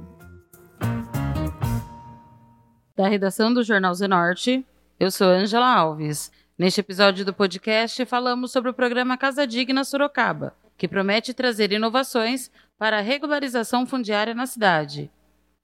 Da 2.95 3.07
redação 3.07 3.51
do 3.51 3.63
Jornal 3.63 3.95
Zenorte, 3.95 4.63
eu 4.99 5.09
sou 5.09 5.25
Angela 5.25 5.73
Alves. 5.73 6.31
Neste 6.55 6.81
episódio 6.81 7.25
do 7.25 7.33
podcast, 7.33 8.05
falamos 8.05 8.51
sobre 8.51 8.69
o 8.69 8.75
programa 8.75 9.17
Casa 9.17 9.47
Digna 9.47 9.83
Sorocaba, 9.83 10.53
que 10.77 10.87
promete 10.87 11.33
trazer 11.33 11.71
inovações 11.71 12.51
para 12.77 12.99
a 12.99 13.01
regularização 13.01 13.87
fundiária 13.87 14.35
na 14.35 14.45
cidade. 14.45 15.09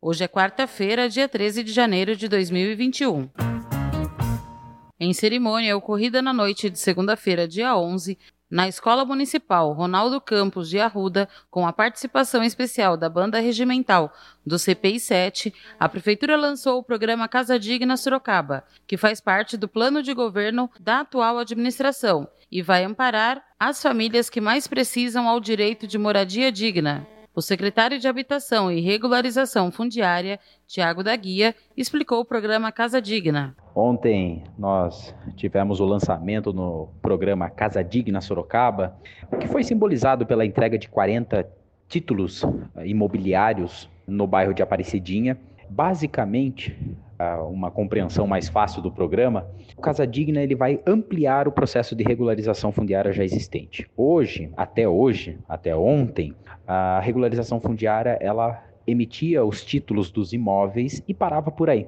Hoje 0.05 0.25
é 0.25 0.27
quarta-feira, 0.27 1.07
dia 1.07 1.29
13 1.29 1.63
de 1.63 1.71
janeiro 1.71 2.13
de 2.13 2.27
2021. 2.27 3.29
Em 4.99 5.13
cerimônia 5.13 5.77
ocorrida 5.77 6.21
na 6.21 6.33
noite 6.33 6.69
de 6.69 6.77
segunda-feira, 6.77 7.47
dia 7.47 7.73
11, 7.77 8.19
na 8.51 8.67
Escola 8.67 9.05
Municipal 9.05 9.71
Ronaldo 9.71 10.19
Campos 10.19 10.67
de 10.67 10.77
Arruda, 10.77 11.29
com 11.49 11.65
a 11.65 11.71
participação 11.71 12.43
especial 12.43 12.97
da 12.97 13.07
Banda 13.07 13.39
Regimental 13.39 14.11
do 14.45 14.59
CPI 14.59 14.99
7, 14.99 15.53
a 15.79 15.87
Prefeitura 15.87 16.35
lançou 16.35 16.79
o 16.79 16.83
programa 16.83 17.29
Casa 17.29 17.57
Digna 17.57 17.95
Sorocaba, 17.95 18.65
que 18.85 18.97
faz 18.97 19.21
parte 19.21 19.55
do 19.55 19.69
plano 19.69 20.03
de 20.03 20.13
governo 20.13 20.69
da 20.81 20.99
atual 20.99 21.37
administração 21.39 22.27
e 22.51 22.61
vai 22.61 22.83
amparar 22.83 23.41
as 23.57 23.81
famílias 23.81 24.29
que 24.29 24.41
mais 24.41 24.67
precisam 24.67 25.29
ao 25.29 25.39
direito 25.39 25.87
de 25.87 25.97
moradia 25.97 26.51
digna. 26.51 27.07
O 27.35 27.41
secretário 27.41 27.97
de 27.97 28.07
Habitação 28.07 28.71
e 28.71 28.79
Regularização 28.79 29.71
Fundiária, 29.71 30.39
Tiago 30.67 31.01
da 31.01 31.15
Guia, 31.15 31.55
explicou 31.75 32.19
o 32.19 32.25
programa 32.25 32.71
Casa 32.71 33.01
Digna. 33.01 33.55
Ontem 33.73 34.43
nós 34.55 35.15
tivemos 35.35 35.79
o 35.79 35.85
lançamento 35.85 36.53
no 36.53 36.89
programa 37.01 37.49
Casa 37.49 37.83
Digna 37.83 38.21
Sorocaba, 38.21 38.95
que 39.39 39.47
foi 39.47 39.63
simbolizado 39.63 40.27
pela 40.27 40.45
entrega 40.45 40.77
de 40.77 40.87
40 40.87 41.49
títulos 41.87 42.43
eh, 42.75 42.85
imobiliários 42.85 43.89
no 44.05 44.27
bairro 44.27 44.53
de 44.53 44.61
Aparecidinha. 44.61 45.35
Basicamente, 45.69 46.77
uma 47.49 47.71
compreensão 47.71 48.27
mais 48.27 48.49
fácil 48.49 48.81
do 48.81 48.91
programa, 48.91 49.47
o 49.77 49.81
Casa 49.81 50.05
Digna 50.05 50.41
ele 50.41 50.55
vai 50.55 50.81
ampliar 50.85 51.47
o 51.47 51.51
processo 51.51 51.95
de 51.95 52.03
regularização 52.03 52.71
fundiária 52.71 53.11
já 53.13 53.23
existente. 53.23 53.89
Hoje, 53.95 54.51
até 54.57 54.87
hoje, 54.87 55.39
até 55.47 55.75
ontem, 55.75 56.35
a 56.67 56.99
regularização 56.99 57.59
fundiária 57.59 58.17
ela 58.21 58.63
emitia 58.85 59.45
os 59.45 59.63
títulos 59.63 60.11
dos 60.11 60.33
imóveis 60.33 61.01
e 61.07 61.13
parava 61.13 61.49
por 61.49 61.69
aí. 61.69 61.87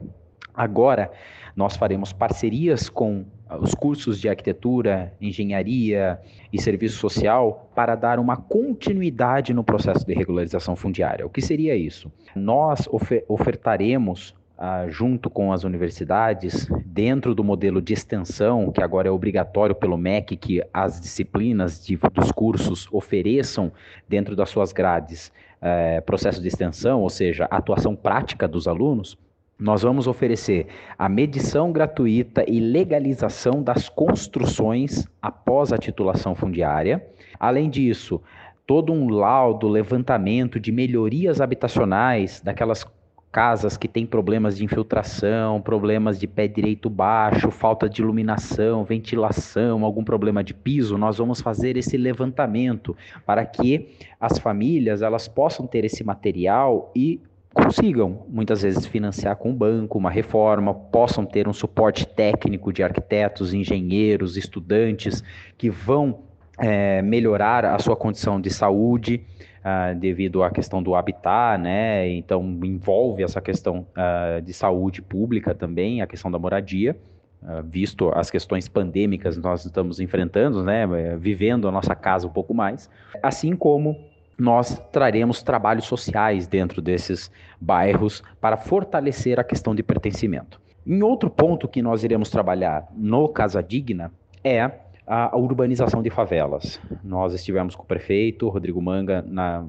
Agora, 0.54 1.12
nós 1.56 1.76
faremos 1.76 2.14
parcerias 2.14 2.88
com 2.88 3.26
os 3.62 3.74
cursos 3.76 4.20
de 4.20 4.28
arquitetura, 4.28 5.14
engenharia 5.22 6.20
e 6.52 6.62
serviço 6.62 6.98
social 6.98 7.70
para 7.76 7.96
dar 7.96 8.20
uma 8.20 8.38
continuidade 8.38 9.54
no 9.54 9.64
processo 9.64 10.06
de 10.06 10.14
regularização 10.14 10.76
fundiária. 10.76 11.26
O 11.26 11.30
que 11.30 11.42
seria 11.42 11.76
isso? 11.76 12.12
Nós 12.36 12.88
ofertaremos 13.28 14.34
ah, 14.58 14.88
junto 14.88 15.30
com 15.30 15.52
as 15.52 15.66
universidades, 15.66 16.70
dentro 16.86 17.36
do 17.36 17.44
modelo 17.44 17.82
de 17.82 17.94
extensão, 17.94 18.72
que 18.72 18.82
agora 18.82 19.10
é 19.10 19.12
obrigatório 19.12 19.76
pelo 19.76 19.98
MEC 19.98 20.38
que 20.38 20.64
as 20.74 21.00
disciplinas 21.00 21.86
de, 21.86 21.98
dos 22.14 22.32
cursos 22.32 22.88
ofereçam 22.90 23.70
dentro 24.08 24.34
das 24.34 24.50
suas 24.50 24.72
grades 24.72 25.30
eh, 25.62 26.00
processo 26.02 26.42
de 26.42 26.48
extensão, 26.48 27.02
ou 27.02 27.10
seja, 27.10 27.46
atuação 27.52 27.98
prática 27.98 28.48
dos 28.48 28.66
alunos, 28.66 29.18
nós 29.58 29.84
vamos 29.84 30.06
oferecer 30.06 30.68
a 30.98 31.08
medição 31.08 31.72
gratuita 31.72 32.44
e 32.48 32.60
legalização 32.60 33.64
das 33.64 33.88
construções 33.88 35.08
após 35.22 35.72
a 35.72 35.78
titulação 35.78 36.36
fundiária. 36.36 37.06
Além 37.40 37.70
disso, 37.70 38.22
todo 38.68 38.92
um 38.92 39.08
laudo, 39.10 39.68
levantamento 39.68 40.60
de 40.60 40.72
melhorias 40.72 41.40
habitacionais 41.40 42.42
daquelas 42.42 42.86
casas 43.32 43.76
que 43.76 43.88
têm 43.88 44.06
problemas 44.06 44.58
de 44.58 44.64
infiltração, 44.64 45.62
problemas 45.62 46.18
de 46.18 46.26
pé 46.26 46.48
direito 46.48 46.90
baixo, 46.90 47.52
falta 47.52 47.90
de 47.90 48.02
iluminação, 48.02 48.86
ventilação, 48.86 49.84
algum 49.84 50.06
problema 50.06 50.42
de 50.42 50.54
piso, 50.54 50.98
nós 50.98 51.18
vamos 51.18 51.42
fazer 51.42 51.76
esse 51.76 51.98
levantamento 51.98 52.96
para 53.26 53.46
que 53.46 53.90
as 54.22 54.40
famílias 54.40 55.02
elas 55.02 55.28
possam 55.28 55.68
ter 55.68 55.84
esse 55.84 56.02
material 56.02 56.92
e 56.96 57.20
consigam 57.56 58.26
muitas 58.28 58.64
vezes 58.64 58.86
financiar 58.86 59.38
com 59.38 59.52
o 59.52 59.54
banco 59.54 59.98
uma 59.98 60.12
reforma, 60.12 60.74
possam 60.74 61.26
ter 61.26 61.48
um 61.48 61.54
suporte 61.54 62.06
técnico 62.06 62.74
de 62.74 62.84
arquitetos, 62.84 63.54
engenheiros, 63.54 64.36
estudantes 64.36 65.24
que 65.58 65.70
vão 65.70 66.20
é, 66.60 67.02
melhorar 67.02 67.64
a 67.64 67.80
sua 67.80 67.96
condição 67.96 68.42
de 68.42 68.50
saúde 68.50 69.26
uh, 69.62 69.98
devido 69.98 70.44
à 70.44 70.52
questão 70.52 70.84
do 70.84 70.96
habitat, 70.96 71.58
né? 71.62 72.10
Então 72.10 72.44
envolve 72.64 73.24
essa 73.24 73.40
questão 73.40 73.88
uh, 73.96 74.42
de 74.42 74.54
saúde 74.54 75.02
pública 75.02 75.56
também, 75.56 76.02
a 76.02 76.08
questão 76.08 76.30
da 76.30 76.38
moradia. 76.38 76.96
Uh, 77.42 77.64
visto 77.64 78.12
as 78.14 78.30
questões 78.30 78.68
pandêmicas 78.68 79.38
que 79.38 79.44
nós 79.44 79.64
estamos 79.64 80.00
enfrentando, 80.00 80.64
né, 80.64 80.88
vivendo 81.18 81.68
a 81.68 81.72
nossa 81.72 81.94
casa 81.94 82.26
um 82.26 82.32
pouco 82.32 82.56
mais, 82.56 82.90
assim 83.22 83.56
como 83.56 83.96
nós 84.38 84.80
traremos 84.92 85.42
trabalhos 85.42 85.86
sociais 85.86 86.48
dentro 86.48 86.82
desses 86.82 87.32
bairros 87.60 88.22
para 88.40 88.58
fortalecer 88.58 89.40
a 89.40 89.44
questão 89.44 89.74
de 89.74 89.82
pertencimento. 89.82 90.62
Em 90.86 91.02
outro 91.02 91.30
ponto 91.30 91.68
que 91.68 91.82
nós 91.82 92.04
iremos 92.04 92.30
trabalhar 92.30 92.88
no 92.96 93.28
Casa 93.30 93.64
Digna 93.64 94.12
é 94.44 94.70
a 95.08 95.38
urbanização 95.38 96.02
de 96.02 96.10
favelas. 96.10 96.80
Nós 97.04 97.34
estivemos 97.34 97.76
com 97.76 97.84
o 97.84 97.86
prefeito 97.86 98.50
Rodrigo 98.50 98.82
Manga 98.82 99.24
na, 99.28 99.64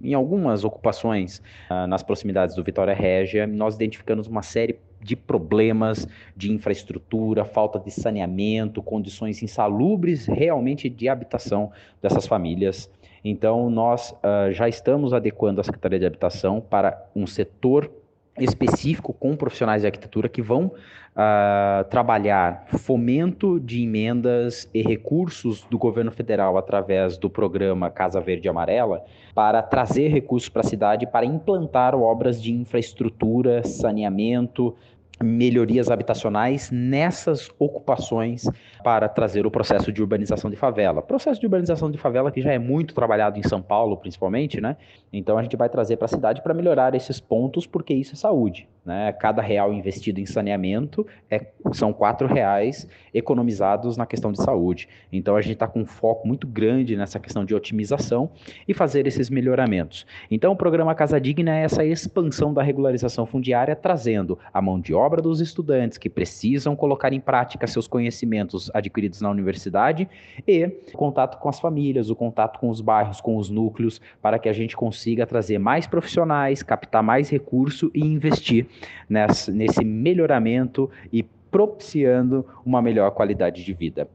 em 0.00 0.12
algumas 0.12 0.64
ocupações 0.64 1.40
uh, 1.70 1.86
nas 1.86 2.02
proximidades 2.02 2.56
do 2.56 2.64
Vitória 2.64 2.94
Régia. 2.94 3.46
Nós 3.46 3.76
identificamos 3.76 4.26
uma 4.26 4.42
série 4.42 4.78
de 5.00 5.14
problemas 5.14 6.06
de 6.36 6.52
infraestrutura, 6.52 7.44
falta 7.44 7.78
de 7.78 7.90
saneamento, 7.90 8.82
condições 8.82 9.42
insalubres 9.42 10.26
realmente 10.26 10.88
de 10.88 11.08
habitação 11.08 11.70
dessas 12.00 12.26
famílias. 12.26 12.90
Então, 13.24 13.70
nós 13.70 14.10
uh, 14.10 14.52
já 14.52 14.68
estamos 14.68 15.12
adequando 15.12 15.60
a 15.60 15.64
Secretaria 15.64 15.98
de 15.98 16.06
Habitação 16.06 16.60
para 16.60 17.06
um 17.14 17.26
setor 17.26 17.90
específico 18.38 19.12
com 19.12 19.36
profissionais 19.36 19.82
de 19.82 19.86
arquitetura 19.86 20.28
que 20.28 20.40
vão 20.40 20.66
uh, 20.66 21.84
trabalhar 21.90 22.66
fomento 22.78 23.60
de 23.60 23.82
emendas 23.82 24.68
e 24.72 24.82
recursos 24.82 25.62
do 25.64 25.78
governo 25.78 26.10
federal 26.10 26.56
através 26.56 27.18
do 27.18 27.28
programa 27.28 27.90
Casa 27.90 28.20
Verde 28.20 28.48
Amarela 28.48 29.04
para 29.34 29.62
trazer 29.62 30.08
recursos 30.08 30.48
para 30.48 30.62
a 30.62 30.64
cidade 30.64 31.06
para 31.06 31.26
implantar 31.26 31.94
obras 31.94 32.42
de 32.42 32.52
infraestrutura, 32.52 33.62
saneamento, 33.64 34.74
melhorias 35.22 35.90
habitacionais 35.90 36.70
nessas 36.70 37.50
ocupações 37.58 38.44
para 38.82 39.08
trazer 39.08 39.46
o 39.46 39.50
processo 39.50 39.92
de 39.92 40.00
urbanização 40.00 40.50
de 40.50 40.56
favela. 40.56 41.02
Processo 41.02 41.40
de 41.40 41.46
urbanização 41.46 41.90
de 41.90 41.98
favela 41.98 42.30
que 42.30 42.40
já 42.40 42.52
é 42.52 42.58
muito 42.58 42.94
trabalhado 42.94 43.38
em 43.38 43.42
São 43.42 43.62
Paulo, 43.62 43.96
principalmente, 43.96 44.60
né? 44.60 44.76
Então 45.12 45.38
a 45.38 45.42
gente 45.42 45.56
vai 45.56 45.68
trazer 45.68 45.96
para 45.96 46.06
a 46.06 46.08
cidade 46.08 46.42
para 46.42 46.54
melhorar 46.54 46.94
esses 46.94 47.20
pontos, 47.20 47.66
porque 47.66 47.94
isso 47.94 48.14
é 48.14 48.16
saúde. 48.16 48.68
Né? 48.84 49.12
Cada 49.12 49.40
real 49.40 49.72
investido 49.72 50.20
em 50.20 50.26
saneamento 50.26 51.06
é, 51.30 51.46
são 51.72 51.92
quatro 51.92 52.26
reais 52.26 52.88
economizados 53.14 53.96
na 53.96 54.06
questão 54.06 54.32
de 54.32 54.42
saúde. 54.42 54.88
Então 55.12 55.36
a 55.36 55.40
gente 55.40 55.52
está 55.52 55.68
com 55.68 55.82
um 55.82 55.86
foco 55.86 56.26
muito 56.26 56.46
grande 56.46 56.96
nessa 56.96 57.20
questão 57.20 57.44
de 57.44 57.54
otimização 57.54 58.30
e 58.66 58.74
fazer 58.74 59.06
esses 59.06 59.30
melhoramentos. 59.30 60.04
Então 60.30 60.52
o 60.52 60.56
programa 60.56 60.94
Casa 60.94 61.20
Digna 61.20 61.56
é 61.58 61.62
essa 61.62 61.84
expansão 61.84 62.52
da 62.52 62.62
regularização 62.62 63.24
fundiária, 63.24 63.76
trazendo 63.76 64.38
a 64.52 64.60
mão 64.60 64.80
de 64.80 64.92
obra 64.92 65.11
dos 65.20 65.40
estudantes 65.40 65.98
que 65.98 66.08
precisam 66.08 66.74
colocar 66.74 67.12
em 67.12 67.20
prática 67.20 67.66
seus 67.66 67.86
conhecimentos 67.86 68.70
adquiridos 68.72 69.20
na 69.20 69.30
universidade 69.30 70.08
e 70.46 70.68
contato 70.94 71.38
com 71.38 71.48
as 71.48 71.60
famílias, 71.60 72.08
o 72.08 72.16
contato 72.16 72.58
com 72.58 72.70
os 72.70 72.80
bairros, 72.80 73.20
com 73.20 73.36
os 73.36 73.50
núcleos, 73.50 74.00
para 74.22 74.38
que 74.38 74.48
a 74.48 74.52
gente 74.52 74.76
consiga 74.76 75.26
trazer 75.26 75.58
mais 75.58 75.86
profissionais, 75.86 76.62
captar 76.62 77.02
mais 77.02 77.28
recurso 77.28 77.90
e 77.94 78.00
investir 78.00 78.66
nesse 79.08 79.84
melhoramento 79.84 80.88
e 81.12 81.22
propiciando 81.22 82.46
uma 82.64 82.80
melhor 82.80 83.10
qualidade 83.10 83.62
de 83.64 83.72
vida. 83.74 84.08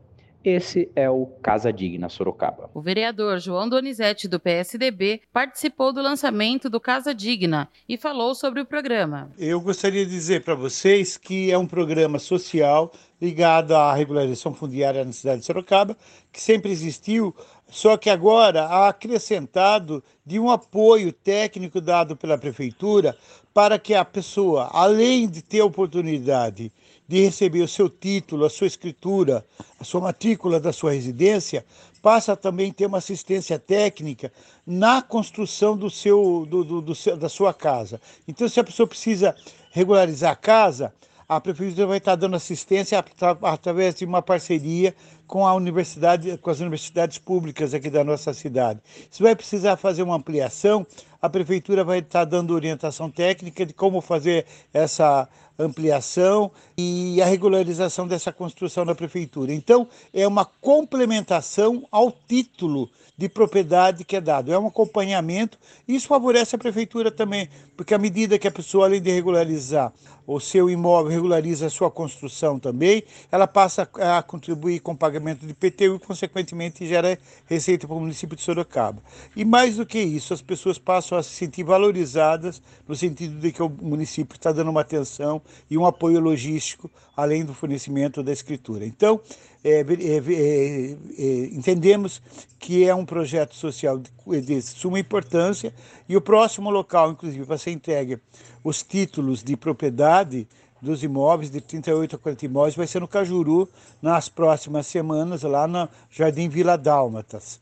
Esse 0.49 0.89
é 0.95 1.09
o 1.09 1.25
Casa 1.43 1.73
Digna 1.73 2.07
Sorocaba. 2.07 2.69
O 2.73 2.79
vereador 2.79 3.37
João 3.37 3.67
Donizete, 3.67 4.29
do 4.29 4.39
PSDB, 4.39 5.19
participou 5.33 5.91
do 5.91 6.01
lançamento 6.01 6.69
do 6.69 6.79
Casa 6.79 7.13
Digna 7.13 7.67
e 7.89 7.97
falou 7.97 8.33
sobre 8.33 8.61
o 8.61 8.65
programa. 8.65 9.29
Eu 9.37 9.59
gostaria 9.59 10.05
de 10.05 10.11
dizer 10.11 10.45
para 10.45 10.55
vocês 10.55 11.17
que 11.17 11.51
é 11.51 11.57
um 11.57 11.67
programa 11.67 12.17
social 12.17 12.93
ligado 13.21 13.75
à 13.75 13.93
regularização 13.93 14.53
fundiária 14.53 15.03
na 15.03 15.11
cidade 15.11 15.41
de 15.41 15.45
Sorocaba, 15.45 15.97
que 16.31 16.39
sempre 16.39 16.71
existiu, 16.71 17.35
só 17.67 17.97
que 17.97 18.09
agora 18.09 18.67
há 18.67 18.87
acrescentado 18.87 20.01
de 20.25 20.39
um 20.39 20.49
apoio 20.49 21.11
técnico 21.11 21.81
dado 21.81 22.15
pela 22.15 22.37
prefeitura 22.37 23.17
para 23.53 23.77
que 23.77 23.93
a 23.93 24.05
pessoa, 24.05 24.69
além 24.71 25.27
de 25.27 25.41
ter 25.41 25.59
a 25.59 25.65
oportunidade 25.65 26.71
de 27.07 27.23
receber 27.23 27.61
o 27.61 27.67
seu 27.67 27.89
título, 27.89 28.45
a 28.45 28.49
sua 28.49 28.67
escritura, 28.67 29.45
a 29.79 29.83
sua 29.83 30.01
matrícula 30.01 30.59
da 30.59 30.73
sua 30.73 30.91
residência, 30.91 31.65
passa 32.01 32.33
a 32.33 32.35
também 32.35 32.71
ter 32.71 32.85
uma 32.85 32.97
assistência 32.97 33.57
técnica 33.57 34.31
na 34.65 35.01
construção 35.01 35.75
do 35.77 35.89
seu, 35.89 36.45
do, 36.49 36.63
do, 36.63 36.81
do, 36.81 36.93
da 37.17 37.29
sua 37.29 37.53
casa. 37.53 37.99
Então, 38.27 38.47
se 38.47 38.59
a 38.59 38.63
pessoa 38.63 38.87
precisa 38.87 39.35
regularizar 39.71 40.31
a 40.31 40.35
casa, 40.35 40.93
a 41.29 41.41
prefeitura 41.41 41.85
vai 41.85 41.97
estar 41.97 42.15
dando 42.15 42.37
assistência 42.37 43.03
através 43.43 43.95
de 43.95 44.05
uma 44.05 44.21
parceria 44.21 44.95
com 45.27 45.45
a 45.45 45.53
universidade, 45.53 46.37
com 46.37 46.49
as 46.49 46.61
universidades 46.61 47.17
públicas 47.17 47.73
aqui 47.73 47.89
da 47.89 48.01
nossa 48.01 48.33
cidade. 48.33 48.79
Se 49.11 49.21
vai 49.21 49.35
precisar 49.35 49.75
fazer 49.75 50.03
uma 50.03 50.15
ampliação, 50.15 50.87
a 51.21 51.29
prefeitura 51.29 51.83
vai 51.83 51.99
estar 51.99 52.23
dando 52.23 52.53
orientação 52.53 53.11
técnica 53.11 53.65
de 53.65 53.73
como 53.73 53.99
fazer 53.99 54.45
essa 54.73 55.27
ampliação 55.57 56.51
e 56.77 57.21
a 57.21 57.25
regularização 57.25 58.07
dessa 58.07 58.31
construção 58.31 58.85
da 58.85 58.95
prefeitura. 58.95 59.53
Então, 59.53 59.87
é 60.13 60.27
uma 60.27 60.45
complementação 60.45 61.87
ao 61.91 62.11
título 62.11 62.89
de 63.17 63.27
propriedade 63.27 64.03
que 64.03 64.15
é 64.15 64.21
dado, 64.21 64.53
é 64.53 64.59
um 64.59 64.67
acompanhamento. 64.67 65.57
Isso 65.87 66.07
favorece 66.07 66.55
a 66.55 66.59
prefeitura 66.59 67.09
também, 67.09 67.49
porque 67.75 67.93
à 67.93 67.97
medida 67.97 68.37
que 68.37 68.47
a 68.47 68.51
pessoa, 68.51 68.85
além 68.85 69.01
de 69.01 69.11
regularizar 69.11 69.91
o 70.27 70.41
seu 70.41 70.69
imóvel, 70.69 71.09
regulariza 71.13 71.67
a 71.67 71.69
sua 71.69 71.89
construção 71.89 72.59
também, 72.59 73.01
ela 73.31 73.47
passa 73.47 73.89
a 73.93 74.21
contribuir 74.21 74.81
com 74.81 74.91
o 74.91 74.97
pagamento 74.97 75.47
de 75.47 75.53
PTU 75.53 75.95
e, 75.95 75.99
consequentemente, 75.99 76.85
gera 76.85 77.17
receita 77.45 77.87
para 77.87 77.95
o 77.95 77.99
município 78.01 78.35
de 78.35 78.43
Sorocaba. 78.43 79.01
E 79.33 79.45
mais 79.45 79.77
do 79.77 79.85
que 79.85 79.97
isso, 79.97 80.33
as 80.33 80.41
pessoas 80.41 80.77
passam 80.77 81.17
a 81.17 81.23
se 81.23 81.29
sentir 81.29 81.63
valorizadas 81.63 82.61
no 82.85 82.93
sentido 82.93 83.39
de 83.39 83.53
que 83.53 83.63
o 83.63 83.69
município 83.69 84.35
está 84.35 84.51
dando 84.51 84.69
uma 84.69 84.81
atenção 84.81 85.41
e 85.69 85.77
um 85.77 85.85
apoio 85.85 86.19
logístico, 86.19 86.91
além 87.15 87.45
do 87.45 87.53
fornecimento 87.53 88.21
da 88.21 88.33
escritura. 88.33 88.85
Então, 88.85 89.21
é, 89.63 89.79
é, 89.79 89.81
é, 89.81 90.97
é, 91.17 91.45
entendemos 91.51 92.21
que 92.59 92.87
é 92.87 92.93
um 92.93 93.05
projeto 93.05 93.55
social 93.55 93.97
de, 93.97 94.41
de, 94.41 94.61
suma 94.61 94.99
importância 94.99 95.73
e 96.07 96.15
o 96.15 96.21
próximo 96.21 96.69
local, 96.69 97.11
inclusive, 97.11 97.45
para 97.45 97.57
ser 97.57 97.71
entregue 97.71 98.19
os 98.67 98.83
títulos 98.83 99.41
de 99.41 99.55
propriedade 99.55 100.45
dos 100.81 101.01
imóveis, 101.01 101.49
de 101.49 101.61
38 101.61 102.17
a 102.17 102.19
40 102.19 102.45
imóveis, 102.45 102.75
vai 102.75 102.85
ser 102.85 102.99
no 102.99 103.07
Cajuru, 103.07 103.69
nas 104.01 104.27
próximas 104.27 104.87
semanas, 104.87 105.43
lá 105.43 105.65
no 105.65 105.87
Jardim 106.11 106.49
Vila 106.49 106.77
Dálmatas. 106.77 107.61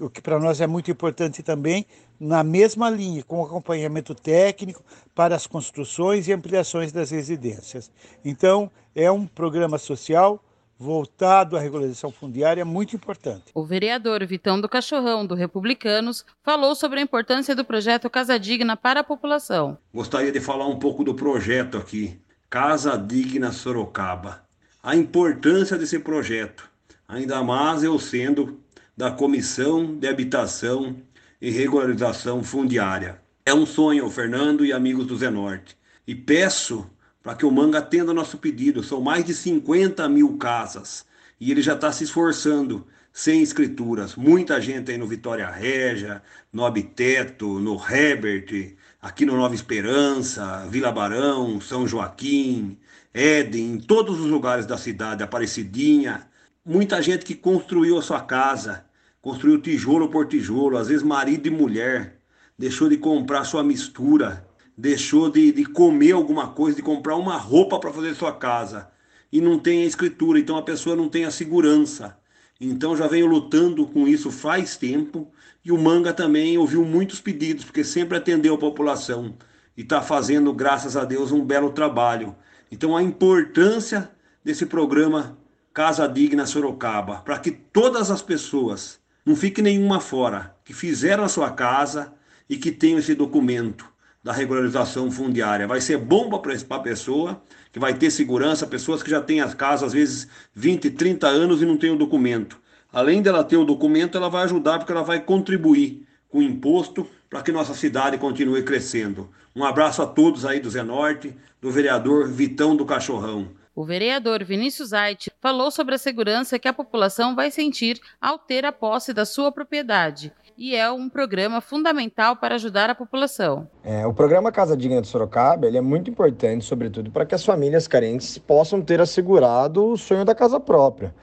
O 0.00 0.08
que 0.08 0.22
para 0.22 0.38
nós 0.38 0.58
é 0.62 0.66
muito 0.66 0.90
importante 0.90 1.42
também, 1.42 1.84
na 2.18 2.42
mesma 2.42 2.88
linha, 2.88 3.22
com 3.22 3.44
acompanhamento 3.44 4.14
técnico 4.14 4.82
para 5.14 5.36
as 5.36 5.46
construções 5.46 6.26
e 6.26 6.32
ampliações 6.32 6.90
das 6.90 7.10
residências. 7.10 7.90
Então, 8.24 8.70
é 8.94 9.10
um 9.12 9.26
programa 9.26 9.76
social 9.76 10.42
voltado 10.78 11.56
à 11.56 11.60
regularização 11.60 12.10
fundiária 12.10 12.64
muito 12.64 12.94
importante. 12.94 13.44
O 13.54 13.64
vereador 13.64 14.24
Vitão 14.26 14.60
do 14.60 14.68
Cachorrão, 14.68 15.26
do 15.26 15.34
Republicanos, 15.34 16.24
falou 16.42 16.74
sobre 16.74 17.00
a 17.00 17.02
importância 17.02 17.54
do 17.54 17.64
projeto 17.64 18.10
Casa 18.10 18.38
Digna 18.38 18.76
para 18.76 19.00
a 19.00 19.04
população. 19.04 19.78
Gostaria 19.92 20.30
de 20.30 20.40
falar 20.40 20.66
um 20.66 20.78
pouco 20.78 21.02
do 21.02 21.14
projeto 21.14 21.78
aqui, 21.78 22.20
Casa 22.50 22.96
Digna 22.96 23.52
Sorocaba. 23.52 24.44
A 24.82 24.94
importância 24.94 25.76
desse 25.76 25.98
projeto, 25.98 26.68
ainda 27.08 27.42
mais 27.42 27.82
eu 27.82 27.98
sendo 27.98 28.60
da 28.96 29.10
Comissão 29.10 29.96
de 29.96 30.06
Habitação 30.06 30.96
e 31.40 31.50
Regularização 31.50 32.42
Fundiária. 32.42 33.20
É 33.44 33.54
um 33.54 33.66
sonho, 33.66 34.08
Fernando 34.10 34.64
e 34.64 34.72
amigos 34.72 35.06
do 35.06 35.16
Zenorte. 35.16 35.76
E 36.06 36.14
peço 36.14 36.88
para 37.26 37.34
que 37.34 37.44
o 37.44 37.50
Manga 37.50 37.78
atenda 37.78 38.14
nosso 38.14 38.38
pedido. 38.38 38.84
São 38.84 39.00
mais 39.00 39.24
de 39.24 39.34
50 39.34 40.08
mil 40.08 40.38
casas 40.38 41.04
e 41.40 41.50
ele 41.50 41.60
já 41.60 41.74
está 41.74 41.90
se 41.90 42.04
esforçando 42.04 42.86
sem 43.12 43.42
escrituras. 43.42 44.14
Muita 44.14 44.60
gente 44.60 44.92
aí 44.92 44.96
no 44.96 45.08
Vitória 45.08 45.50
Régia, 45.50 46.22
no 46.52 46.64
Abiteto, 46.64 47.58
no 47.58 47.74
Herbert, 47.84 48.76
aqui 49.02 49.26
no 49.26 49.36
Nova 49.36 49.56
Esperança, 49.56 50.68
Vila 50.70 50.92
Barão, 50.92 51.60
São 51.60 51.84
Joaquim, 51.84 52.78
Éden, 53.12 53.72
em 53.72 53.80
todos 53.80 54.20
os 54.20 54.26
lugares 54.26 54.64
da 54.64 54.78
cidade, 54.78 55.24
Aparecidinha. 55.24 56.28
Muita 56.64 57.02
gente 57.02 57.24
que 57.24 57.34
construiu 57.34 57.98
a 57.98 58.02
sua 58.02 58.20
casa, 58.20 58.84
construiu 59.20 59.60
tijolo 59.60 60.08
por 60.08 60.28
tijolo, 60.28 60.76
às 60.76 60.86
vezes 60.86 61.02
marido 61.02 61.48
e 61.48 61.50
mulher, 61.50 62.20
deixou 62.56 62.88
de 62.88 62.96
comprar 62.96 63.42
sua 63.42 63.64
mistura, 63.64 64.45
deixou 64.76 65.30
de, 65.30 65.52
de 65.52 65.64
comer 65.64 66.12
alguma 66.12 66.48
coisa, 66.48 66.76
de 66.76 66.82
comprar 66.82 67.16
uma 67.16 67.36
roupa 67.36 67.78
para 67.80 67.92
fazer 67.92 68.14
sua 68.14 68.32
casa 68.32 68.90
e 69.32 69.40
não 69.40 69.58
tem 69.58 69.82
a 69.82 69.86
escritura, 69.86 70.38
então 70.38 70.56
a 70.56 70.62
pessoa 70.62 70.94
não 70.94 71.08
tem 71.08 71.24
a 71.24 71.30
segurança. 71.30 72.16
Então 72.60 72.96
já 72.96 73.06
venho 73.06 73.26
lutando 73.26 73.86
com 73.86 74.06
isso 74.06 74.30
faz 74.30 74.76
tempo 74.76 75.30
e 75.64 75.72
o 75.72 75.78
Manga 75.78 76.12
também 76.12 76.56
ouviu 76.58 76.84
muitos 76.84 77.20
pedidos, 77.20 77.64
porque 77.64 77.82
sempre 77.82 78.16
atendeu 78.18 78.54
a 78.54 78.58
população 78.58 79.36
e 79.76 79.82
está 79.82 80.00
fazendo, 80.00 80.52
graças 80.52 80.96
a 80.96 81.04
Deus, 81.04 81.32
um 81.32 81.44
belo 81.44 81.70
trabalho. 81.70 82.36
Então 82.70 82.96
a 82.96 83.02
importância 83.02 84.10
desse 84.44 84.66
programa 84.66 85.38
Casa 85.72 86.06
Digna 86.06 86.46
Sorocaba, 86.46 87.16
para 87.16 87.38
que 87.38 87.50
todas 87.50 88.10
as 88.10 88.22
pessoas, 88.22 88.98
não 89.24 89.36
fique 89.36 89.60
nenhuma 89.60 90.00
fora, 90.00 90.56
que 90.64 90.72
fizeram 90.72 91.24
a 91.24 91.28
sua 91.28 91.50
casa 91.50 92.14
e 92.48 92.56
que 92.56 92.70
tenham 92.70 92.98
esse 92.98 93.14
documento 93.14 93.86
da 94.26 94.32
regularização 94.32 95.08
fundiária. 95.08 95.68
Vai 95.68 95.80
ser 95.80 95.98
bom 95.98 96.28
para 96.28 96.52
a 96.68 96.78
pessoa, 96.80 97.40
que 97.72 97.78
vai 97.78 97.94
ter 97.94 98.10
segurança, 98.10 98.66
pessoas 98.66 99.00
que 99.00 99.08
já 99.08 99.20
têm 99.20 99.40
as 99.40 99.54
casas, 99.54 99.84
às 99.84 99.92
vezes 99.92 100.26
20, 100.52 100.90
30 100.90 101.28
anos 101.28 101.62
e 101.62 101.64
não 101.64 101.76
têm 101.76 101.90
o 101.90 101.96
documento. 101.96 102.58
Além 102.92 103.22
dela 103.22 103.44
ter 103.44 103.56
o 103.56 103.64
documento, 103.64 104.18
ela 104.18 104.28
vai 104.28 104.42
ajudar 104.42 104.80
porque 104.80 104.90
ela 104.90 105.04
vai 105.04 105.20
contribuir 105.20 106.04
com 106.28 106.38
o 106.38 106.42
imposto 106.42 107.08
para 107.30 107.40
que 107.40 107.52
nossa 107.52 107.72
cidade 107.72 108.18
continue 108.18 108.64
crescendo. 108.64 109.30
Um 109.54 109.62
abraço 109.62 110.02
a 110.02 110.06
todos 110.06 110.44
aí 110.44 110.58
do 110.58 110.68
Zenorte, 110.68 111.32
do 111.62 111.70
vereador 111.70 112.28
Vitão 112.28 112.74
do 112.74 112.84
Cachorrão. 112.84 113.52
O 113.76 113.84
vereador 113.84 114.42
Vinícius 114.42 114.92
Ait 114.92 115.30
falou 115.46 115.70
sobre 115.70 115.94
a 115.94 115.98
segurança 115.98 116.58
que 116.58 116.66
a 116.66 116.72
população 116.72 117.36
vai 117.36 117.52
sentir 117.52 118.00
ao 118.20 118.36
ter 118.36 118.64
a 118.64 118.72
posse 118.72 119.14
da 119.14 119.24
sua 119.24 119.52
propriedade 119.52 120.32
e 120.58 120.74
é 120.74 120.90
um 120.90 121.08
programa 121.08 121.60
fundamental 121.60 122.34
para 122.34 122.56
ajudar 122.56 122.90
a 122.90 122.96
população. 122.96 123.68
É, 123.84 124.04
o 124.04 124.12
programa 124.12 124.50
Casa 124.50 124.76
Digna 124.76 125.00
de 125.00 125.06
Sorocaba 125.06 125.68
ele 125.68 125.78
é 125.78 125.80
muito 125.80 126.10
importante, 126.10 126.64
sobretudo, 126.64 127.12
para 127.12 127.24
que 127.24 127.32
as 127.32 127.44
famílias 127.44 127.86
carentes 127.86 128.36
possam 128.38 128.82
ter 128.82 129.00
assegurado 129.00 129.86
o 129.86 129.96
sonho 129.96 130.24
da 130.24 130.34
casa 130.34 130.58
própria. 130.58 131.14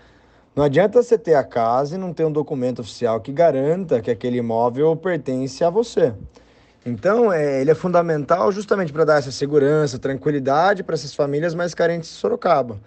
Não 0.56 0.64
adianta 0.64 1.04
você 1.04 1.18
ter 1.18 1.36
a 1.36 1.44
casa 1.44 1.96
e 1.96 1.98
não 1.98 2.14
ter 2.14 2.24
um 2.24 2.32
documento 2.32 2.80
oficial 2.80 3.20
que 3.20 3.34
garanta 3.34 4.00
que 4.00 4.10
aquele 4.10 4.38
imóvel 4.38 4.96
pertence 4.96 5.66
a 5.66 5.70
você. 5.70 6.14
Então, 6.86 7.30
é, 7.34 7.60
ele 7.60 7.72
é 7.72 7.76
fundamental 7.76 8.54
justamente 8.54 8.94
para 8.94 9.04
dar 9.04 9.20
essa 9.20 9.32
segurança, 9.32 10.00
tranquilidade 10.00 10.82
para 10.82 10.96
essas 10.96 11.14
famílias 11.14 11.54
mais 11.54 11.76
carentes 11.76 12.10
de 12.10 12.16
Sorocaba. 12.16 12.80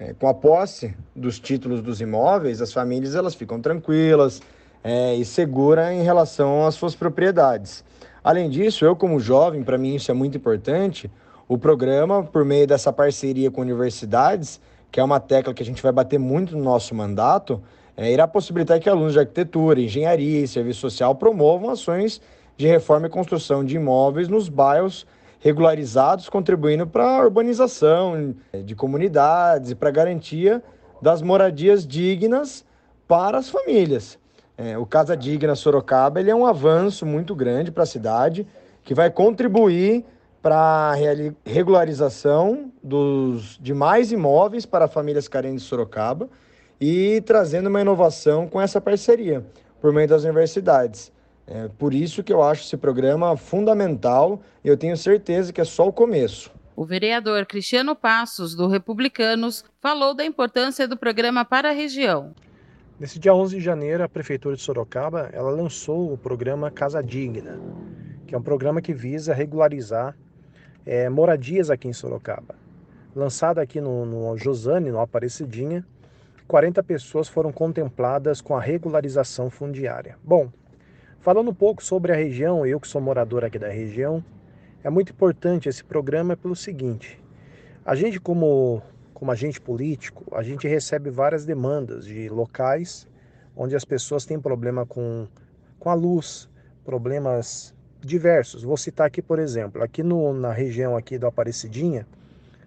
É, 0.00 0.14
com 0.14 0.26
a 0.26 0.32
posse 0.32 0.96
dos 1.14 1.38
títulos 1.38 1.82
dos 1.82 2.00
imóveis, 2.00 2.62
as 2.62 2.72
famílias 2.72 3.14
elas 3.14 3.34
ficam 3.34 3.60
tranquilas, 3.60 4.40
é, 4.82 5.14
e 5.14 5.26
segura 5.26 5.92
em 5.92 6.02
relação 6.02 6.66
às 6.66 6.74
suas 6.74 6.94
propriedades. 6.94 7.84
Além 8.24 8.48
disso, 8.48 8.82
eu 8.82 8.96
como 8.96 9.20
jovem, 9.20 9.62
para 9.62 9.76
mim 9.76 9.94
isso 9.94 10.10
é 10.10 10.14
muito 10.14 10.38
importante, 10.38 11.10
o 11.46 11.58
programa, 11.58 12.22
por 12.22 12.46
meio 12.46 12.66
dessa 12.66 12.90
parceria 12.90 13.50
com 13.50 13.60
universidades, 13.60 14.58
que 14.90 14.98
é 14.98 15.04
uma 15.04 15.20
tecla 15.20 15.52
que 15.52 15.62
a 15.62 15.66
gente 15.66 15.82
vai 15.82 15.92
bater 15.92 16.18
muito 16.18 16.56
no 16.56 16.64
nosso 16.64 16.94
mandato, 16.94 17.62
é, 17.94 18.10
irá 18.10 18.26
possibilitar 18.26 18.80
que 18.80 18.88
alunos 18.88 19.12
de 19.12 19.18
arquitetura, 19.18 19.82
engenharia 19.82 20.40
e 20.40 20.48
serviço 20.48 20.80
social 20.80 21.14
promovam 21.14 21.68
ações 21.68 22.22
de 22.56 22.66
reforma 22.66 23.06
e 23.06 23.10
construção 23.10 23.62
de 23.62 23.76
imóveis 23.76 24.28
nos 24.28 24.48
bairros 24.48 25.06
regularizados, 25.40 26.28
contribuindo 26.28 26.86
para 26.86 27.16
a 27.16 27.24
urbanização 27.24 28.34
de 28.64 28.74
comunidades 28.74 29.70
e 29.70 29.74
para 29.74 29.88
a 29.88 29.92
garantia 29.92 30.62
das 31.02 31.22
moradias 31.22 31.86
dignas 31.86 32.64
para 33.08 33.38
as 33.38 33.48
famílias. 33.48 34.18
É, 34.56 34.76
o 34.76 34.84
Casa 34.84 35.16
Digna 35.16 35.54
Sorocaba 35.54 36.20
ele 36.20 36.30
é 36.30 36.34
um 36.34 36.46
avanço 36.46 37.06
muito 37.06 37.34
grande 37.34 37.72
para 37.72 37.84
a 37.84 37.86
cidade, 37.86 38.46
que 38.84 38.94
vai 38.94 39.10
contribuir 39.10 40.04
para 40.42 40.56
a 40.56 40.94
regularização 41.44 42.70
dos 42.82 43.58
demais 43.60 44.12
imóveis 44.12 44.66
para 44.66 44.86
famílias 44.86 45.28
carentes 45.28 45.62
de 45.62 45.68
Sorocaba 45.68 46.28
e 46.78 47.22
trazendo 47.22 47.68
uma 47.68 47.80
inovação 47.80 48.46
com 48.46 48.60
essa 48.60 48.80
parceria 48.80 49.44
por 49.80 49.92
meio 49.92 50.08
das 50.08 50.24
universidades. 50.24 51.10
É 51.50 51.68
por 51.68 51.92
isso 51.92 52.22
que 52.22 52.32
eu 52.32 52.44
acho 52.44 52.62
esse 52.62 52.76
programa 52.76 53.36
fundamental 53.36 54.40
e 54.62 54.68
eu 54.68 54.76
tenho 54.76 54.96
certeza 54.96 55.52
que 55.52 55.60
é 55.60 55.64
só 55.64 55.88
o 55.88 55.92
começo. 55.92 56.52
O 56.76 56.84
vereador 56.84 57.44
Cristiano 57.44 57.96
Passos, 57.96 58.54
do 58.54 58.68
Republicanos, 58.68 59.64
falou 59.80 60.14
da 60.14 60.24
importância 60.24 60.86
do 60.86 60.96
programa 60.96 61.44
para 61.44 61.70
a 61.70 61.72
região. 61.72 62.32
Nesse 63.00 63.18
dia 63.18 63.34
11 63.34 63.56
de 63.56 63.64
janeiro, 63.64 64.04
a 64.04 64.08
Prefeitura 64.08 64.54
de 64.54 64.62
Sorocaba 64.62 65.28
ela 65.32 65.50
lançou 65.50 66.12
o 66.12 66.16
programa 66.16 66.70
Casa 66.70 67.02
Digna, 67.02 67.58
que 68.28 68.34
é 68.34 68.38
um 68.38 68.42
programa 68.42 68.80
que 68.80 68.94
visa 68.94 69.34
regularizar 69.34 70.16
é, 70.86 71.08
moradias 71.08 71.68
aqui 71.68 71.88
em 71.88 71.92
Sorocaba. 71.92 72.54
Lançado 73.12 73.58
aqui 73.58 73.80
no, 73.80 74.06
no 74.06 74.38
Josane, 74.38 74.92
no 74.92 75.00
Aparecidinha, 75.00 75.84
40 76.46 76.80
pessoas 76.84 77.26
foram 77.26 77.50
contempladas 77.50 78.40
com 78.40 78.56
a 78.56 78.60
regularização 78.60 79.50
fundiária. 79.50 80.16
Bom, 80.22 80.48
falando 81.20 81.50
um 81.50 81.54
pouco 81.54 81.82
sobre 81.82 82.12
a 82.12 82.16
região, 82.16 82.66
eu 82.66 82.80
que 82.80 82.88
sou 82.88 83.00
morador 83.00 83.44
aqui 83.44 83.58
da 83.58 83.68
região, 83.68 84.24
é 84.82 84.90
muito 84.90 85.12
importante 85.12 85.68
esse 85.68 85.84
programa 85.84 86.36
pelo 86.36 86.56
seguinte: 86.56 87.22
a 87.84 87.94
gente, 87.94 88.20
como, 88.20 88.82
como 89.14 89.30
agente 89.30 89.60
político, 89.60 90.24
a 90.34 90.42
gente 90.42 90.66
recebe 90.66 91.10
várias 91.10 91.44
demandas 91.44 92.06
de 92.06 92.28
locais 92.28 93.06
onde 93.56 93.76
as 93.76 93.84
pessoas 93.84 94.24
têm 94.24 94.40
problema 94.40 94.86
com, 94.86 95.26
com 95.78 95.90
a 95.90 95.94
luz, 95.94 96.48
problemas 96.84 97.74
diversos. 98.00 98.62
Vou 98.62 98.76
citar 98.76 99.06
aqui, 99.06 99.20
por 99.20 99.38
exemplo, 99.38 99.82
aqui 99.82 100.02
no, 100.02 100.32
na 100.32 100.52
região 100.52 100.96
aqui 100.96 101.18
do 101.18 101.26
Aparecidinha, 101.26 102.06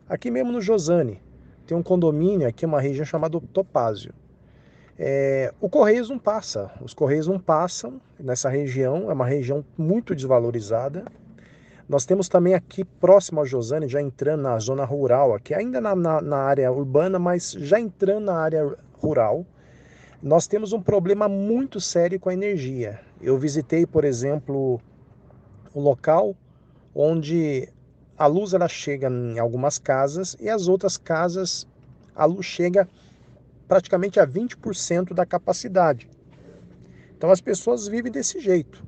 aqui 0.07 0.29
mesmo 0.29 0.51
no 0.51 0.61
Josane, 0.61 1.19
tem 1.65 1.75
um 1.75 1.81
condomínio 1.81 2.47
aqui, 2.47 2.65
uma 2.65 2.79
região 2.79 3.05
chamada 3.05 3.39
Topázio. 3.39 4.13
É, 4.97 5.51
o 5.59 5.67
Correios 5.69 6.09
não 6.09 6.19
passa, 6.19 6.71
os 6.81 6.93
Correios 6.93 7.27
não 7.27 7.39
passam 7.39 7.99
nessa 8.19 8.49
região, 8.49 9.09
é 9.09 9.13
uma 9.13 9.25
região 9.25 9.65
muito 9.77 10.15
desvalorizada. 10.15 11.05
Nós 11.89 12.05
temos 12.05 12.29
também 12.29 12.53
aqui 12.53 12.85
próximo 12.85 13.41
a 13.41 13.45
Josane, 13.45 13.87
já 13.87 14.01
entrando 14.01 14.43
na 14.43 14.57
zona 14.59 14.85
rural, 14.85 15.33
aqui 15.33 15.53
ainda 15.53 15.81
na, 15.81 15.95
na, 15.95 16.21
na 16.21 16.37
área 16.37 16.71
urbana, 16.71 17.19
mas 17.19 17.51
já 17.51 17.79
entrando 17.79 18.25
na 18.25 18.37
área 18.37 18.75
rural, 18.93 19.45
nós 20.21 20.47
temos 20.47 20.71
um 20.71 20.81
problema 20.81 21.27
muito 21.27 21.81
sério 21.81 22.19
com 22.19 22.29
a 22.29 22.33
energia. 22.33 22.99
Eu 23.21 23.37
visitei, 23.37 23.85
por 23.85 24.05
exemplo, 24.05 24.79
o 25.73 25.81
local 25.81 26.35
onde 26.95 27.67
a 28.17 28.27
luz 28.27 28.53
ela 28.53 28.67
chega 28.67 29.09
em 29.09 29.39
algumas 29.39 29.77
casas 29.79 30.37
e 30.39 30.49
as 30.49 30.67
outras 30.67 30.97
casas 30.97 31.67
a 32.15 32.25
luz 32.25 32.45
chega 32.45 32.87
praticamente 33.67 34.19
a 34.19 34.27
20% 34.27 35.13
da 35.13 35.25
capacidade. 35.25 36.09
Então 37.17 37.31
as 37.31 37.41
pessoas 37.41 37.87
vivem 37.87 38.11
desse 38.11 38.39
jeito. 38.39 38.83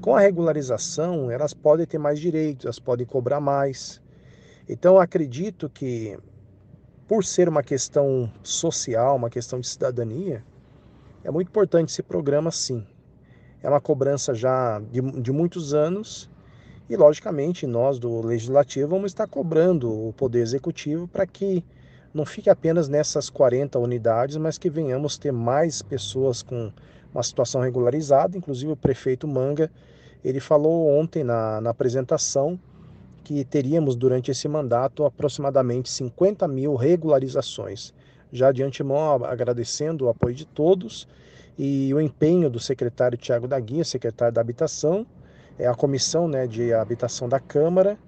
Com 0.00 0.14
a 0.14 0.20
regularização, 0.20 1.30
elas 1.30 1.54
podem 1.54 1.86
ter 1.86 1.98
mais 1.98 2.20
direitos, 2.20 2.66
elas 2.66 2.78
podem 2.78 3.06
cobrar 3.06 3.40
mais. 3.40 4.00
Então 4.68 4.98
acredito 4.98 5.68
que 5.68 6.18
por 7.06 7.24
ser 7.24 7.48
uma 7.48 7.62
questão 7.62 8.30
social, 8.42 9.16
uma 9.16 9.30
questão 9.30 9.60
de 9.60 9.66
cidadania, 9.66 10.44
é 11.22 11.30
muito 11.30 11.48
importante 11.48 11.90
esse 11.90 12.02
programa 12.02 12.50
sim. 12.50 12.86
É 13.62 13.68
uma 13.68 13.80
cobrança 13.80 14.34
já 14.34 14.78
de, 14.90 15.00
de 15.00 15.32
muitos 15.32 15.72
anos 15.72 16.30
e, 16.88 16.96
logicamente, 16.96 17.66
nós 17.66 17.98
do 17.98 18.20
Legislativo 18.20 18.88
vamos 18.88 19.10
estar 19.10 19.26
cobrando 19.26 19.90
o 19.90 20.12
Poder 20.12 20.40
Executivo 20.40 21.08
para 21.08 21.26
que 21.26 21.64
não 22.14 22.24
fique 22.24 22.48
apenas 22.48 22.88
nessas 22.88 23.28
40 23.28 23.76
unidades, 23.78 24.36
mas 24.36 24.56
que 24.56 24.70
venhamos 24.70 25.18
ter 25.18 25.32
mais 25.32 25.82
pessoas 25.82 26.42
com 26.42 26.72
uma 27.12 27.22
situação 27.22 27.60
regularizada. 27.60 28.38
Inclusive, 28.38 28.70
o 28.70 28.76
prefeito 28.76 29.26
Manga 29.26 29.68
ele 30.24 30.40
falou 30.40 30.88
ontem 30.88 31.24
na, 31.24 31.60
na 31.60 31.70
apresentação 31.70 32.58
que 33.24 33.44
teríamos 33.44 33.96
durante 33.96 34.30
esse 34.30 34.46
mandato 34.46 35.04
aproximadamente 35.04 35.90
50 35.90 36.46
mil 36.46 36.76
regularizações. 36.76 37.92
Já 38.32 38.52
de 38.52 38.62
antemão 38.62 39.24
agradecendo 39.24 40.06
o 40.06 40.08
apoio 40.08 40.34
de 40.34 40.46
todos 40.46 41.08
e 41.58 41.92
o 41.92 42.00
empenho 42.00 42.48
do 42.48 42.60
secretário 42.60 43.18
Tiago 43.18 43.48
da 43.48 43.58
Guia, 43.58 43.84
secretário 43.84 44.34
da 44.34 44.40
Habitação, 44.40 45.06
é 45.58 45.66
a 45.66 45.74
comissão 45.74 46.26
né, 46.26 46.46
de 46.46 46.72
habitação 46.72 47.28
da 47.28 47.38
Câmara 47.38 47.98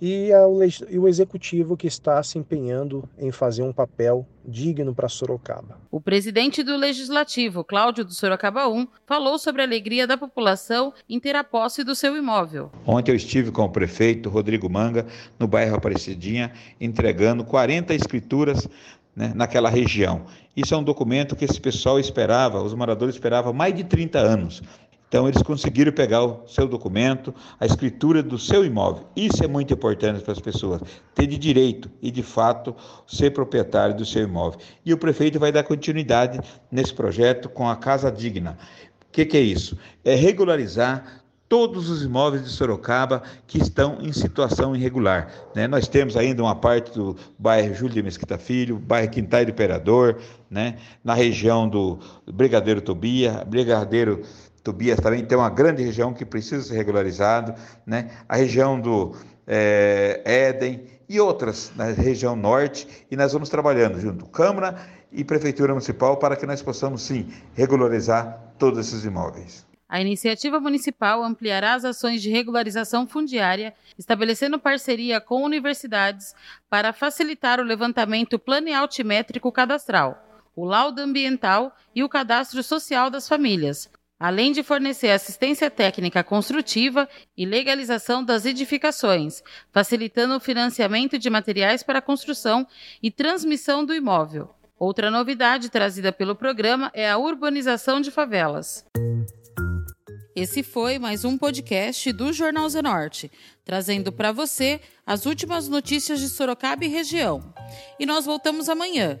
e, 0.00 0.32
a, 0.32 0.42
e, 0.90 0.98
o 0.98 1.08
executivo 1.08 1.76
que 1.76 1.86
está 1.86 2.22
se 2.22 2.38
empenhando 2.38 3.08
em 3.18 3.30
fazer 3.30 3.62
um 3.62 3.72
papel 3.72 4.26
digno 4.44 4.94
para 4.94 5.08
Sorocaba. 5.08 5.78
O 5.90 6.00
presidente 6.00 6.62
do 6.62 6.76
Legislativo, 6.76 7.64
Cláudio 7.64 8.04
do 8.04 8.12
Sorocaba 8.12 8.68
1, 8.68 8.86
falou 9.06 9.38
sobre 9.38 9.62
a 9.62 9.64
alegria 9.64 10.06
da 10.06 10.16
população 10.16 10.92
em 11.08 11.18
ter 11.18 11.34
a 11.34 11.44
posse 11.44 11.82
do 11.82 11.94
seu 11.94 12.16
imóvel. 12.16 12.70
Ontem 12.86 13.12
eu 13.12 13.16
estive 13.16 13.50
com 13.50 13.62
o 13.62 13.70
prefeito 13.70 14.28
Rodrigo 14.28 14.68
Manga, 14.68 15.06
no 15.38 15.46
bairro 15.46 15.76
Aparecidinha, 15.76 16.52
entregando 16.80 17.44
40 17.44 17.94
escrituras 17.94 18.68
né, 19.14 19.32
naquela 19.34 19.70
região. 19.70 20.26
Isso 20.56 20.74
é 20.74 20.76
um 20.76 20.84
documento 20.84 21.34
que 21.34 21.44
esse 21.44 21.60
pessoal 21.60 21.98
esperava, 21.98 22.62
os 22.62 22.74
moradores 22.74 23.16
esperavam 23.16 23.52
mais 23.52 23.74
de 23.74 23.84
30 23.84 24.18
anos. 24.18 24.62
Então, 25.14 25.28
eles 25.28 25.42
conseguiram 25.42 25.92
pegar 25.92 26.24
o 26.24 26.42
seu 26.48 26.66
documento, 26.66 27.32
a 27.60 27.64
escritura 27.64 28.20
do 28.20 28.36
seu 28.36 28.64
imóvel. 28.64 29.04
Isso 29.14 29.44
é 29.44 29.46
muito 29.46 29.72
importante 29.72 30.20
para 30.24 30.32
as 30.32 30.40
pessoas, 30.40 30.80
ter 31.14 31.28
de 31.28 31.38
direito 31.38 31.88
e, 32.02 32.10
de 32.10 32.20
fato, 32.20 32.74
ser 33.06 33.30
proprietário 33.30 33.96
do 33.96 34.04
seu 34.04 34.24
imóvel. 34.24 34.58
E 34.84 34.92
o 34.92 34.98
prefeito 34.98 35.38
vai 35.38 35.52
dar 35.52 35.62
continuidade 35.62 36.40
nesse 36.68 36.92
projeto 36.92 37.48
com 37.48 37.68
a 37.68 37.76
Casa 37.76 38.10
Digna. 38.10 38.58
O 39.08 39.12
que, 39.12 39.24
que 39.24 39.36
é 39.36 39.40
isso? 39.40 39.78
É 40.04 40.16
regularizar 40.16 41.22
todos 41.48 41.88
os 41.88 42.02
imóveis 42.02 42.42
de 42.42 42.50
Sorocaba 42.50 43.22
que 43.46 43.58
estão 43.58 43.98
em 44.00 44.12
situação 44.12 44.74
irregular. 44.74 45.30
Né? 45.54 45.68
Nós 45.68 45.86
temos 45.86 46.16
ainda 46.16 46.42
uma 46.42 46.56
parte 46.56 46.92
do 46.92 47.16
bairro 47.38 47.72
Júlio 47.72 47.94
de 47.94 48.02
Mesquita 48.02 48.36
Filho, 48.36 48.80
bairro 48.80 49.12
Quintal 49.12 49.44
do 49.44 49.52
Imperador, 49.52 50.18
né? 50.50 50.74
na 51.04 51.14
região 51.14 51.68
do 51.68 52.00
Brigadeiro 52.26 52.80
Tobia, 52.80 53.44
Brigadeiro 53.46 54.22
Tobias 54.64 54.98
também 54.98 55.22
tem 55.22 55.36
uma 55.36 55.50
grande 55.50 55.82
região 55.82 56.14
que 56.14 56.24
precisa 56.24 56.64
ser 56.64 56.74
regularizado, 56.74 57.54
né? 57.86 58.10
a 58.26 58.34
região 58.34 58.80
do 58.80 59.14
é, 59.46 60.22
Éden 60.24 60.86
e 61.06 61.20
outras 61.20 61.70
na 61.76 61.84
região 61.84 62.34
norte, 62.34 62.88
e 63.10 63.14
nós 63.14 63.34
vamos 63.34 63.50
trabalhando 63.50 64.00
junto 64.00 64.24
Câmara 64.26 64.80
e 65.12 65.22
Prefeitura 65.22 65.74
Municipal 65.74 66.16
para 66.16 66.34
que 66.34 66.46
nós 66.46 66.62
possamos 66.62 67.02
sim 67.02 67.30
regularizar 67.54 68.54
todos 68.58 68.78
esses 68.88 69.04
imóveis. 69.04 69.66
A 69.86 70.00
iniciativa 70.00 70.58
municipal 70.58 71.22
ampliará 71.22 71.74
as 71.74 71.84
ações 71.84 72.22
de 72.22 72.30
regularização 72.30 73.06
fundiária, 73.06 73.74
estabelecendo 73.98 74.58
parceria 74.58 75.20
com 75.20 75.44
universidades 75.44 76.34
para 76.70 76.90
facilitar 76.90 77.60
o 77.60 77.64
levantamento 77.64 78.38
planealtimétrico 78.38 79.52
cadastral, 79.52 80.18
o 80.56 80.64
laudo 80.64 81.02
ambiental 81.02 81.76
e 81.94 82.02
o 82.02 82.08
cadastro 82.08 82.62
social 82.62 83.10
das 83.10 83.28
famílias, 83.28 83.90
além 84.24 84.52
de 84.52 84.62
fornecer 84.62 85.10
assistência 85.10 85.70
técnica 85.70 86.24
construtiva 86.24 87.06
e 87.36 87.44
legalização 87.44 88.24
das 88.24 88.46
edificações, 88.46 89.42
facilitando 89.70 90.34
o 90.34 90.40
financiamento 90.40 91.18
de 91.18 91.28
materiais 91.28 91.82
para 91.82 92.00
construção 92.00 92.66
e 93.02 93.10
transmissão 93.10 93.84
do 93.84 93.92
imóvel. 93.92 94.48
Outra 94.78 95.10
novidade 95.10 95.68
trazida 95.68 96.10
pelo 96.10 96.34
programa 96.34 96.90
é 96.94 97.10
a 97.10 97.18
urbanização 97.18 98.00
de 98.00 98.10
favelas. 98.10 98.82
Esse 100.34 100.62
foi 100.62 100.98
mais 100.98 101.22
um 101.26 101.36
podcast 101.36 102.10
do 102.10 102.32
Jornal 102.32 102.66
Zenorte, 102.70 103.30
trazendo 103.62 104.10
para 104.10 104.32
você 104.32 104.80
as 105.06 105.26
últimas 105.26 105.68
notícias 105.68 106.18
de 106.18 106.30
Sorocaba 106.30 106.82
e 106.86 106.88
região. 106.88 107.52
E 108.00 108.06
nós 108.06 108.24
voltamos 108.24 108.70
amanhã 108.70 109.20